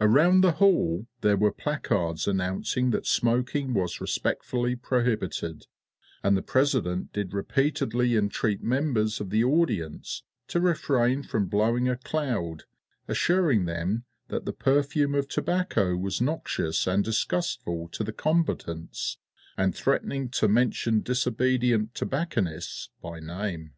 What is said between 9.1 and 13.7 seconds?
of the audience to refrain from blowing a cloud, assuring